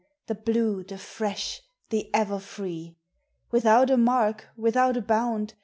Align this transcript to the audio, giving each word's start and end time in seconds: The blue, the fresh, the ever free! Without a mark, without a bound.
The 0.25 0.33
blue, 0.33 0.83
the 0.83 0.97
fresh, 0.97 1.61
the 1.91 2.09
ever 2.11 2.39
free! 2.39 2.97
Without 3.51 3.91
a 3.91 3.97
mark, 3.97 4.47
without 4.57 4.97
a 4.97 5.01
bound. 5.03 5.53